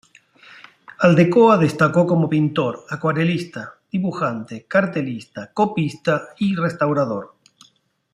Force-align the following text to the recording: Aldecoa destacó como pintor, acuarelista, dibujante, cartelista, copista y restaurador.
Aldecoa 1.03 1.59
destacó 1.59 2.07
como 2.07 2.27
pintor, 2.27 2.85
acuarelista, 2.89 3.75
dibujante, 3.91 4.65
cartelista, 4.67 5.53
copista 5.53 6.29
y 6.39 6.55
restaurador. 6.55 7.35